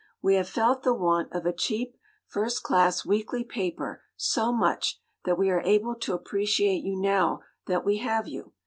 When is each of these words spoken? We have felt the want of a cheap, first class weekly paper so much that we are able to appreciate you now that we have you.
We 0.19 0.33
have 0.33 0.49
felt 0.49 0.81
the 0.81 0.95
want 0.95 1.31
of 1.31 1.45
a 1.45 1.53
cheap, 1.53 1.95
first 2.25 2.63
class 2.63 3.05
weekly 3.05 3.43
paper 3.43 4.01
so 4.15 4.51
much 4.51 4.99
that 5.25 5.37
we 5.37 5.51
are 5.51 5.61
able 5.61 5.93
to 5.93 6.15
appreciate 6.15 6.83
you 6.83 6.95
now 6.99 7.41
that 7.67 7.85
we 7.85 7.97
have 7.99 8.27
you. 8.27 8.53